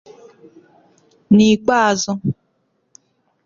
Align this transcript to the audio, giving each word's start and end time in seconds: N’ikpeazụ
N’ikpeazụ 1.35 2.11